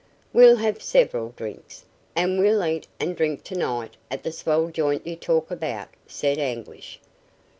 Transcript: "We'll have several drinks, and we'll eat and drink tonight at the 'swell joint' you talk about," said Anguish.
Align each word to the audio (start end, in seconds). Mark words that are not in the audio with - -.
"We'll 0.33 0.55
have 0.55 0.81
several 0.81 1.29
drinks, 1.37 1.85
and 2.15 2.39
we'll 2.39 2.65
eat 2.65 2.87
and 2.99 3.15
drink 3.15 3.43
tonight 3.43 3.97
at 4.09 4.23
the 4.23 4.31
'swell 4.31 4.69
joint' 4.69 5.05
you 5.05 5.15
talk 5.15 5.51
about," 5.51 5.89
said 6.07 6.39
Anguish. 6.39 6.99